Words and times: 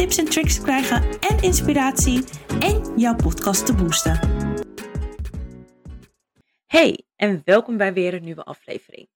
tips 0.00 0.18
en 0.18 0.24
tricks 0.24 0.54
te 0.54 0.62
krijgen 0.62 1.18
en 1.20 1.42
inspiratie 1.42 2.24
en 2.60 2.98
jouw 2.98 3.16
podcast 3.16 3.66
te 3.66 3.74
boosten. 3.74 4.18
Hey 6.66 7.04
en 7.16 7.42
welkom 7.44 7.76
bij 7.76 7.92
weer 7.92 8.14
een 8.14 8.24
nieuwe 8.24 8.44
aflevering. 8.44 9.08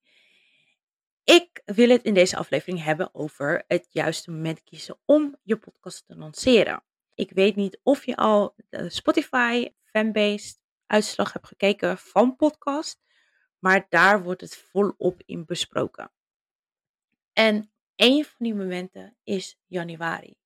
Ik 1.22 1.62
wil 1.64 1.88
het 1.88 2.02
in 2.02 2.14
deze 2.14 2.36
aflevering 2.36 2.82
hebben 2.82 3.14
over 3.14 3.64
het 3.66 3.86
juiste 3.90 4.30
moment 4.30 4.62
kiezen 4.62 4.98
om 5.04 5.36
je 5.42 5.56
podcast 5.56 6.06
te 6.06 6.16
lanceren. 6.16 6.84
Ik 7.14 7.30
weet 7.30 7.56
niet 7.56 7.80
of 7.82 8.06
je 8.06 8.16
al 8.16 8.54
de 8.68 8.90
Spotify 8.90 9.68
fanbase 9.82 10.54
uitslag 10.86 11.32
hebt 11.32 11.46
gekeken 11.46 11.98
van 11.98 12.36
podcast, 12.36 13.00
maar 13.58 13.86
daar 13.88 14.22
wordt 14.22 14.40
het 14.40 14.56
volop 14.56 15.22
in 15.26 15.44
besproken. 15.44 16.12
En 17.32 17.70
een 17.96 18.24
van 18.24 18.36
die 18.38 18.54
momenten 18.54 19.16
is 19.22 19.58
januari. 19.66 20.42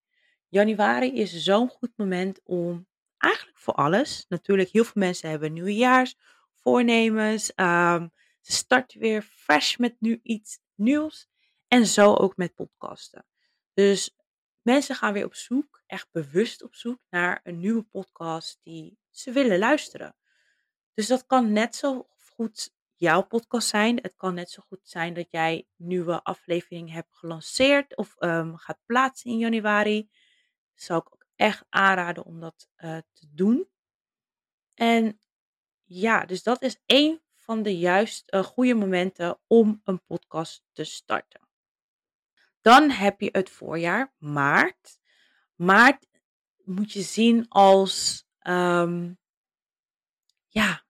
Januari 0.48 1.12
is 1.12 1.32
zo'n 1.32 1.68
goed 1.68 1.92
moment 1.96 2.40
om 2.44 2.86
eigenlijk 3.18 3.58
voor 3.58 3.74
alles. 3.74 4.24
Natuurlijk, 4.28 4.70
heel 4.70 4.84
veel 4.84 5.02
mensen 5.02 5.30
hebben 5.30 5.52
nieuwjaarsvoornemens. 5.52 7.52
Um, 7.56 8.12
ze 8.40 8.52
starten 8.52 9.00
weer 9.00 9.22
fresh 9.22 9.76
met 9.76 9.96
nu 9.98 10.20
iets 10.22 10.58
nieuws. 10.74 11.28
En 11.66 11.86
zo 11.86 12.14
ook 12.14 12.36
met 12.36 12.54
podcasten. 12.54 13.26
Dus 13.74 14.16
mensen 14.62 14.94
gaan 14.94 15.12
weer 15.12 15.24
op 15.24 15.34
zoek, 15.34 15.82
echt 15.86 16.08
bewust 16.10 16.62
op 16.62 16.74
zoek 16.74 17.00
naar 17.10 17.40
een 17.42 17.58
nieuwe 17.58 17.82
podcast 17.82 18.58
die 18.62 18.98
ze 19.10 19.32
willen 19.32 19.58
luisteren. 19.58 20.16
Dus 20.94 21.06
dat 21.06 21.26
kan 21.26 21.52
net 21.52 21.76
zo 21.76 22.08
goed 22.16 22.70
jouw 22.94 23.22
podcast 23.22 23.68
zijn. 23.68 23.96
Het 23.96 24.14
kan 24.16 24.34
net 24.34 24.50
zo 24.50 24.62
goed 24.66 24.80
zijn 24.82 25.14
dat 25.14 25.26
jij 25.30 25.66
nieuwe 25.76 26.22
aflevering 26.22 26.92
hebt 26.92 27.16
gelanceerd 27.16 27.96
of 27.96 28.14
um, 28.18 28.56
gaat 28.56 28.78
plaatsen 28.86 29.30
in 29.30 29.38
januari. 29.38 30.08
Zou 30.80 31.00
ik 31.00 31.12
ook 31.12 31.26
echt 31.36 31.64
aanraden 31.68 32.24
om 32.24 32.40
dat 32.40 32.68
uh, 32.76 32.96
te 33.12 33.26
doen. 33.28 33.68
En 34.74 35.20
ja, 35.84 36.24
dus 36.24 36.42
dat 36.42 36.62
is 36.62 36.80
één 36.86 37.22
van 37.34 37.62
de 37.62 37.78
juist 37.78 38.34
uh, 38.34 38.42
goede 38.42 38.74
momenten 38.74 39.38
om 39.46 39.80
een 39.84 40.04
podcast 40.04 40.64
te 40.72 40.84
starten. 40.84 41.40
Dan 42.60 42.90
heb 42.90 43.20
je 43.20 43.28
het 43.32 43.50
voorjaar, 43.50 44.14
maart. 44.18 44.98
Maart 45.54 46.06
moet 46.64 46.92
je 46.92 47.02
zien 47.02 47.48
als, 47.48 48.24
um, 48.42 49.18
ja, 50.48 50.84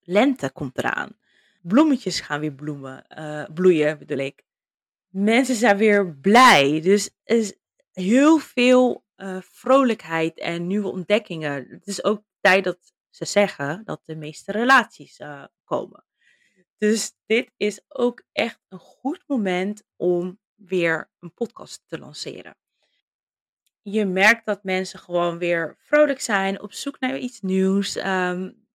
lente 0.00 0.50
komt 0.50 0.78
eraan. 0.78 1.18
Bloemetjes 1.62 2.20
gaan 2.20 2.40
weer 2.40 2.52
bloemen, 2.52 3.04
uh, 3.18 3.44
bloeien, 3.54 3.98
bedoel 3.98 4.18
ik. 4.18 4.44
Mensen 5.08 5.54
zijn 5.54 5.76
weer 5.76 6.16
blij. 6.16 6.80
Dus 6.80 7.10
er 7.24 7.36
is 7.36 7.58
heel 7.92 8.38
veel 8.38 9.04
uh, 9.22 9.40
vrolijkheid 9.40 10.38
en 10.38 10.66
nieuwe 10.66 10.88
ontdekkingen. 10.88 11.66
Het 11.68 11.86
is 11.86 12.04
ook 12.04 12.22
tijd 12.40 12.64
dat 12.64 12.92
ze 13.10 13.24
zeggen 13.24 13.84
dat 13.84 14.00
de 14.04 14.16
meeste 14.16 14.52
relaties 14.52 15.18
uh, 15.18 15.44
komen. 15.64 16.04
Dus 16.78 17.12
dit 17.26 17.52
is 17.56 17.80
ook 17.88 18.22
echt 18.32 18.60
een 18.68 18.78
goed 18.78 19.24
moment 19.26 19.82
om 19.96 20.38
weer 20.54 21.10
een 21.18 21.34
podcast 21.34 21.82
te 21.86 21.98
lanceren. 21.98 22.56
Je 23.82 24.04
merkt 24.04 24.46
dat 24.46 24.64
mensen 24.64 24.98
gewoon 24.98 25.38
weer 25.38 25.76
vrolijk 25.78 26.20
zijn, 26.20 26.60
op 26.62 26.72
zoek 26.72 27.00
naar 27.00 27.18
iets 27.18 27.40
nieuws. 27.40 27.96
Um, 27.96 28.68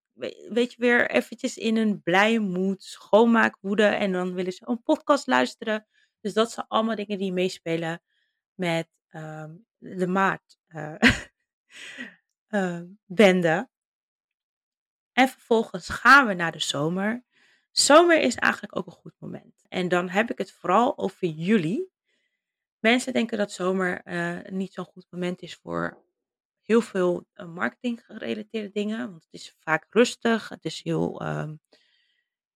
weet 0.49 0.71
je, 0.71 0.75
weer 0.77 1.09
eventjes 1.09 1.57
in 1.57 1.77
een 1.77 2.01
blije 2.01 2.39
moed, 2.39 2.83
schoonmaakwoede. 2.83 3.85
En 3.85 4.11
dan 4.11 4.33
willen 4.33 4.53
ze 4.53 4.67
een 4.67 4.83
podcast 4.83 5.27
luisteren. 5.27 5.87
Dus 6.21 6.33
dat 6.33 6.51
zijn 6.51 6.65
allemaal 6.67 6.95
dingen 6.95 7.17
die 7.17 7.33
meespelen 7.33 8.01
met 8.53 8.87
um, 9.11 9.65
de 9.93 10.07
maart 10.07 10.57
uh, 10.67 10.95
uh, 12.49 12.81
bende. 13.05 13.69
En 15.11 15.29
vervolgens 15.29 15.89
gaan 15.89 16.27
we 16.27 16.33
naar 16.33 16.51
de 16.51 16.59
zomer. 16.59 17.23
Zomer 17.71 18.21
is 18.21 18.35
eigenlijk 18.35 18.77
ook 18.77 18.85
een 18.85 18.91
goed 18.91 19.15
moment. 19.19 19.65
En 19.67 19.87
dan 19.87 20.09
heb 20.09 20.31
ik 20.31 20.37
het 20.37 20.51
vooral 20.51 20.97
over 20.97 21.27
juli. 21.27 21.87
Mensen 22.79 23.13
denken 23.13 23.37
dat 23.37 23.51
zomer 23.51 24.01
uh, 24.05 24.39
niet 24.51 24.73
zo'n 24.73 24.85
goed 24.85 25.07
moment 25.09 25.41
is 25.41 25.55
voor 25.55 26.03
heel 26.61 26.81
veel 26.81 27.27
uh, 27.35 27.45
marketing 27.45 28.05
gerelateerde 28.05 28.71
dingen. 28.71 29.11
Want 29.11 29.23
het 29.23 29.33
is 29.33 29.55
vaak 29.59 29.87
rustig. 29.89 30.49
Het 30.49 30.65
is 30.65 30.83
heel. 30.83 31.25
Um, 31.27 31.59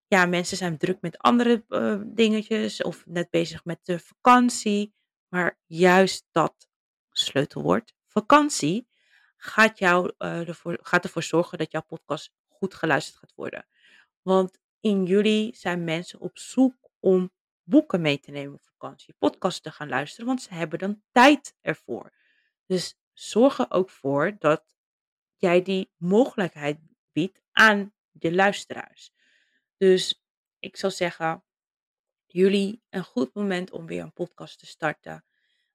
ja, 0.08 0.26
mensen 0.26 0.58
zijn 0.58 0.78
druk 0.78 1.02
met 1.02 1.18
andere 1.18 1.66
dingetjes. 2.14 2.82
Of 2.82 3.06
net 3.06 3.30
bezig 3.30 3.66
met 3.66 3.80
de 3.86 4.00
vakantie. 4.00 4.94
Maar 5.28 5.60
juist 5.66 6.28
dat 6.32 6.69
sleutelwoord, 7.20 7.94
vakantie, 8.06 8.88
gaat, 9.38 9.80
jou, 9.80 10.14
uh, 10.20 10.48
ervoor, 10.48 10.80
gaat 10.82 11.04
ervoor 11.04 11.24
zorgen 11.24 11.58
dat 11.58 11.72
jouw 11.72 11.84
podcast 11.84 12.32
goed 12.48 12.74
geluisterd 12.74 13.18
gaat 13.18 13.34
worden. 13.36 13.66
Want 14.22 14.60
in 14.80 15.06
juli 15.06 15.54
zijn 15.56 15.84
mensen 15.84 16.20
op 16.20 16.38
zoek 16.38 16.90
om 17.00 17.32
boeken 17.64 18.02
mee 18.02 18.20
te 18.20 18.32
nemen 18.32 18.54
op 18.54 18.62
vakantie, 18.62 19.16
podcasts 19.18 19.62
te 19.62 19.72
gaan 19.72 19.90
luisteren, 19.90 20.26
want 20.26 20.42
ze 20.42 20.54
hebben 20.54 20.80
dan 20.80 21.02
tijd 21.12 21.56
ervoor. 21.62 22.14
Dus 22.66 23.00
zorg 23.14 23.58
er 23.58 23.72
ook 23.72 23.90
voor 23.90 24.36
dat 24.40 24.64
jij 25.36 25.62
die 25.62 25.92
mogelijkheid 25.98 26.80
biedt 27.12 27.42
aan 27.52 27.94
de 28.12 28.34
luisteraars. 28.34 29.14
Dus 29.78 30.24
ik 30.60 30.78
zou 30.78 30.94
zeggen, 30.94 31.44
jullie 32.26 32.82
een 32.90 33.04
goed 33.04 33.34
moment 33.34 33.72
om 33.72 33.86
weer 33.86 34.02
een 34.02 34.14
podcast 34.14 34.60
te 34.60 34.66
starten. 34.66 35.24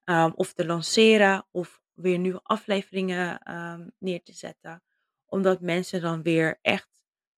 Um, 0.04 0.32
of 0.34 0.52
te 0.52 0.66
lanceren 0.66 1.46
of 1.50 1.82
weer 1.92 2.18
nieuwe 2.18 2.40
afleveringen 2.42 3.54
um, 3.54 3.92
neer 3.98 4.22
te 4.22 4.32
zetten. 4.32 4.82
Omdat 5.26 5.60
mensen 5.60 6.00
dan 6.00 6.22
weer 6.22 6.58
echt 6.62 6.88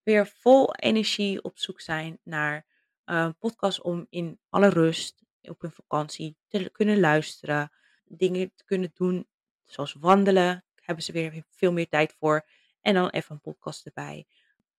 weer 0.02 0.26
vol 0.26 0.74
energie 0.74 1.42
op 1.42 1.58
zoek 1.58 1.80
zijn 1.80 2.18
naar 2.22 2.66
een 3.04 3.26
uh, 3.26 3.30
podcast 3.38 3.82
om 3.82 4.06
in 4.08 4.40
alle 4.48 4.68
rust 4.68 5.22
op 5.42 5.60
hun 5.60 5.70
vakantie 5.70 6.36
te 6.48 6.70
kunnen 6.72 7.00
luisteren. 7.00 7.72
Dingen 8.04 8.52
te 8.54 8.64
kunnen 8.64 8.90
doen 8.94 9.28
zoals 9.64 9.92
wandelen. 9.92 10.64
Hebben 10.74 11.04
ze 11.04 11.12
weer 11.12 11.44
veel 11.50 11.72
meer 11.72 11.88
tijd 11.88 12.14
voor. 12.18 12.48
En 12.80 12.94
dan 12.94 13.08
even 13.08 13.34
een 13.34 13.40
podcast 13.40 13.86
erbij. 13.86 14.26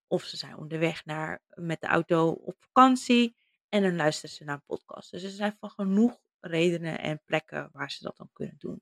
Of 0.07 0.23
ze 0.23 0.37
zijn 0.37 0.57
onderweg 0.57 1.05
naar, 1.05 1.41
met 1.47 1.81
de 1.81 1.87
auto 1.87 2.29
op 2.29 2.55
vakantie. 2.59 3.35
En 3.69 3.81
dan 3.81 3.95
luisteren 3.95 4.35
ze 4.35 4.43
naar 4.43 4.55
een 4.55 4.63
podcast. 4.65 5.11
Dus 5.11 5.23
er 5.23 5.29
zijn 5.29 5.55
van 5.59 5.69
genoeg 5.69 6.19
redenen 6.39 6.99
en 6.99 7.21
plekken 7.25 7.69
waar 7.71 7.91
ze 7.91 8.03
dat 8.03 8.17
dan 8.17 8.29
kunnen 8.33 8.55
doen. 8.57 8.81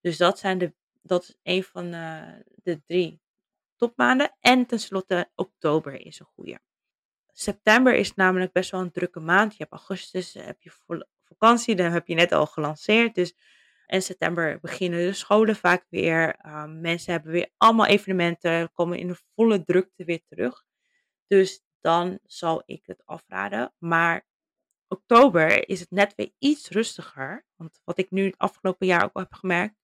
Dus 0.00 0.16
dat, 0.16 0.38
zijn 0.38 0.58
de, 0.58 0.74
dat 1.02 1.22
is 1.22 1.38
een 1.42 1.62
van 1.64 1.94
uh, 1.94 2.32
de 2.62 2.82
drie 2.86 3.20
topmaanden. 3.76 4.36
En 4.40 4.66
tenslotte 4.66 5.30
oktober 5.34 6.06
is 6.06 6.20
een 6.20 6.26
goede. 6.26 6.60
September 7.32 7.94
is 7.94 8.14
namelijk 8.14 8.52
best 8.52 8.70
wel 8.70 8.80
een 8.80 8.90
drukke 8.90 9.20
maand. 9.20 9.52
Je 9.52 9.58
hebt 9.58 9.72
augustus, 9.72 10.34
heb 10.34 10.62
je 10.62 10.72
vakantie, 11.24 11.76
dan 11.76 11.92
heb 11.92 12.06
je 12.06 12.14
net 12.14 12.32
al 12.32 12.46
gelanceerd. 12.46 13.14
Dus 13.14 13.34
in 13.86 14.02
september 14.02 14.60
beginnen 14.60 15.06
de 15.06 15.12
scholen 15.12 15.56
vaak 15.56 15.86
weer. 15.88 16.46
Um, 16.46 16.80
mensen 16.80 17.12
hebben 17.12 17.32
weer 17.32 17.50
allemaal 17.56 17.86
evenementen, 17.86 18.72
komen 18.72 18.98
in 18.98 19.06
de 19.06 19.16
volle 19.34 19.64
drukte 19.64 20.04
weer 20.04 20.22
terug. 20.24 20.64
Dus 21.26 21.64
dan 21.80 22.18
zal 22.24 22.62
ik 22.66 22.86
het 22.86 23.02
afraden. 23.04 23.74
Maar 23.78 24.26
oktober 24.92 25.68
is 25.68 25.80
het 25.80 25.90
net 25.90 26.14
weer 26.14 26.32
iets 26.38 26.68
rustiger. 26.68 27.46
Want 27.56 27.80
wat 27.84 27.98
ik 27.98 28.10
nu 28.10 28.24
het 28.24 28.38
afgelopen 28.38 28.86
jaar 28.86 29.04
ook 29.04 29.18
heb 29.18 29.32
gemerkt. 29.32 29.80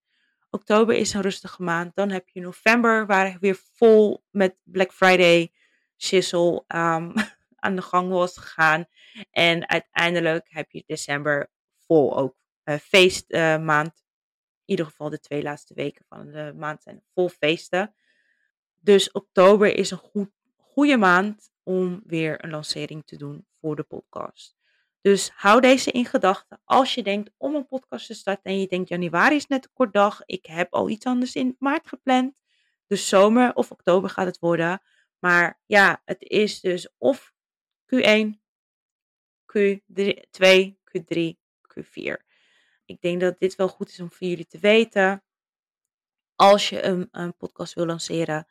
Oktober 0.50 0.94
is 0.94 1.14
een 1.14 1.20
rustige 1.20 1.62
maand. 1.62 1.94
Dan 1.94 2.10
heb 2.10 2.28
je 2.28 2.40
november, 2.40 3.06
waar 3.06 3.26
ik 3.26 3.36
weer 3.40 3.60
vol 3.74 4.24
met 4.30 4.56
Black 4.62 4.92
Friday 4.92 5.52
shizzle 5.96 6.64
um, 6.68 7.12
aan 7.64 7.76
de 7.76 7.82
gang 7.82 8.10
was 8.10 8.36
gegaan. 8.36 8.86
En 9.30 9.68
uiteindelijk 9.68 10.46
heb 10.48 10.70
je 10.70 10.82
december 10.86 11.50
vol 11.86 12.16
ook 12.16 12.36
uh, 12.64 12.74
feestmaand. 12.76 13.86
Uh, 13.86 14.06
in 14.64 14.74
ieder 14.74 14.86
geval 14.86 15.10
de 15.10 15.20
twee 15.20 15.42
laatste 15.42 15.74
weken 15.74 16.04
van 16.08 16.30
de 16.30 16.52
maand 16.56 16.82
zijn 16.82 17.02
vol 17.14 17.28
feesten. 17.28 17.94
Dus 18.80 19.10
oktober 19.12 19.76
is 19.76 19.90
een 19.90 19.98
goed, 19.98 20.30
goede 20.56 20.96
maand 20.96 21.50
om 21.62 22.02
weer 22.04 22.44
een 22.44 22.50
lancering 22.50 23.06
te 23.06 23.16
doen 23.16 23.46
voor 23.60 23.76
de 23.76 23.82
podcast. 23.82 24.57
Dus 25.08 25.30
hou 25.34 25.60
deze 25.60 25.90
in 25.90 26.04
gedachten 26.04 26.60
als 26.64 26.94
je 26.94 27.02
denkt 27.02 27.30
om 27.36 27.54
een 27.54 27.66
podcast 27.66 28.06
te 28.06 28.14
starten 28.14 28.44
en 28.44 28.60
je 28.60 28.66
denkt 28.66 28.88
januari 28.88 29.36
is 29.36 29.46
net 29.46 29.64
een 29.64 29.72
kort 29.72 29.92
dag, 29.92 30.22
ik 30.24 30.46
heb 30.46 30.72
al 30.72 30.88
iets 30.88 31.06
anders 31.06 31.34
in 31.34 31.56
maart 31.58 31.88
gepland. 31.88 32.34
de 32.86 32.96
zomer 32.96 33.54
of 33.54 33.70
oktober 33.70 34.10
gaat 34.10 34.26
het 34.26 34.38
worden. 34.38 34.82
Maar 35.18 35.60
ja, 35.66 36.02
het 36.04 36.22
is 36.22 36.60
dus 36.60 36.88
of 36.98 37.34
Q1, 37.86 38.40
Q2, 39.56 40.14
Q3, 40.84 41.18
Q4. 41.74 42.16
Ik 42.84 43.00
denk 43.00 43.20
dat 43.20 43.38
dit 43.38 43.54
wel 43.56 43.68
goed 43.68 43.88
is 43.88 44.00
om 44.00 44.12
voor 44.12 44.26
jullie 44.26 44.46
te 44.46 44.58
weten. 44.58 45.24
Als 46.34 46.68
je 46.68 46.82
een, 46.82 47.08
een 47.10 47.36
podcast 47.36 47.74
wil 47.74 47.86
lanceren, 47.86 48.48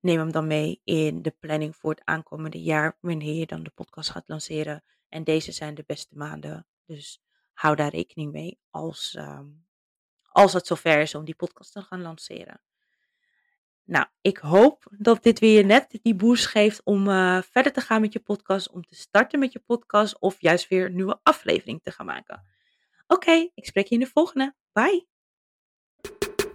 neem 0.00 0.18
hem 0.18 0.32
dan 0.32 0.46
mee 0.46 0.80
in 0.84 1.22
de 1.22 1.34
planning 1.40 1.76
voor 1.76 1.90
het 1.90 2.04
aankomende 2.04 2.62
jaar, 2.62 2.96
wanneer 3.00 3.34
je 3.34 3.46
dan 3.46 3.62
de 3.62 3.70
podcast 3.70 4.10
gaat 4.10 4.28
lanceren. 4.28 4.84
En 5.12 5.24
deze 5.24 5.52
zijn 5.52 5.74
de 5.74 5.84
beste 5.86 6.16
maanden. 6.16 6.66
Dus 6.84 7.22
hou 7.52 7.76
daar 7.76 7.90
rekening 7.90 8.32
mee 8.32 8.58
als, 8.70 9.14
um, 9.18 9.66
als 10.22 10.52
het 10.52 10.66
zover 10.66 11.00
is 11.00 11.14
om 11.14 11.24
die 11.24 11.34
podcast 11.34 11.72
te 11.72 11.82
gaan 11.82 12.02
lanceren. 12.02 12.60
Nou, 13.84 14.06
ik 14.20 14.38
hoop 14.38 14.86
dat 14.90 15.22
dit 15.22 15.38
weer 15.38 15.64
net 15.64 15.98
die 16.02 16.14
boost 16.14 16.46
geeft 16.46 16.80
om 16.84 17.08
uh, 17.08 17.42
verder 17.42 17.72
te 17.72 17.80
gaan 17.80 18.00
met 18.00 18.12
je 18.12 18.20
podcast, 18.20 18.70
om 18.70 18.84
te 18.84 18.94
starten 18.94 19.38
met 19.38 19.52
je 19.52 19.58
podcast 19.58 20.18
of 20.20 20.40
juist 20.40 20.68
weer 20.68 20.86
een 20.86 20.94
nieuwe 20.94 21.20
aflevering 21.22 21.82
te 21.82 21.90
gaan 21.90 22.06
maken. 22.06 22.44
Oké, 23.06 23.50
ik 23.54 23.66
spreek 23.66 23.86
je 23.86 23.94
in 23.94 24.00
de 24.00 24.06
volgende. 24.06 24.54
Bye! 24.72 25.06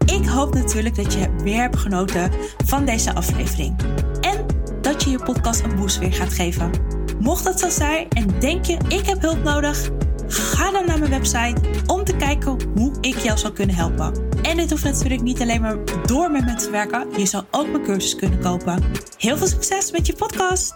Ik 0.06 0.26
hoop 0.26 0.54
natuurlijk 0.54 0.96
dat 0.96 1.14
je 1.14 1.36
weer 1.36 1.62
hebt 1.62 1.78
genoten 1.78 2.34
van 2.66 2.86
deze 2.86 3.14
aflevering. 3.14 3.82
En 4.22 4.46
dat 4.82 5.04
je 5.04 5.10
je 5.10 5.24
podcast 5.24 5.64
een 5.64 5.76
boost 5.76 5.98
weer 5.98 6.14
gaat 6.14 6.34
geven. 6.34 6.97
Mocht 7.20 7.44
dat 7.44 7.60
zo 7.60 7.70
zijn 7.70 8.08
en 8.10 8.40
denk 8.40 8.66
je, 8.66 8.78
ik 8.88 9.06
heb 9.06 9.22
hulp 9.22 9.44
nodig, 9.44 9.90
ga 10.28 10.72
dan 10.72 10.86
naar 10.86 11.00
mijn 11.00 11.12
website 11.12 11.62
om 11.86 12.04
te 12.04 12.16
kijken 12.16 12.58
hoe 12.76 12.98
ik 13.02 13.18
jou 13.18 13.38
zou 13.38 13.54
kunnen 13.54 13.76
helpen. 13.76 14.14
En 14.42 14.58
dit 14.58 14.70
hoeft 14.70 14.84
natuurlijk 14.84 15.22
niet 15.22 15.42
alleen 15.42 15.62
maar 15.62 15.78
door 16.06 16.32
met 16.32 16.46
me 16.46 16.54
te 16.54 16.70
werken. 16.70 17.08
Je 17.18 17.26
zal 17.26 17.46
ook 17.52 17.68
mijn 17.68 17.84
cursus 17.84 18.16
kunnen 18.16 18.40
kopen. 18.40 18.84
Heel 19.18 19.38
veel 19.38 19.48
succes 19.48 19.92
met 19.92 20.08
je 20.08 20.14
podcast! 20.14 20.74